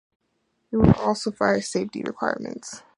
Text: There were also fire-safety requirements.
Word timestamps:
There 0.71 0.79
were 0.79 0.97
also 0.99 1.29
fire-safety 1.29 2.01
requirements. 2.01 2.81